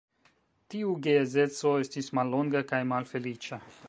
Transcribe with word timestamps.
Tiu 0.73 0.93
geedzeco 1.07 1.73
estis 1.83 2.11
mallonga 2.21 2.63
kaj 2.73 2.81
malfeliĉa. 2.93 3.61